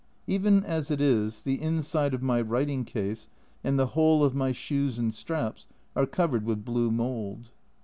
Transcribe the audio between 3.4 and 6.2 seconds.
and the whole of my shoes and straps are